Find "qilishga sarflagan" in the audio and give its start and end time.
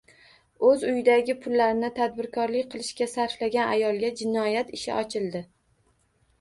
2.73-3.77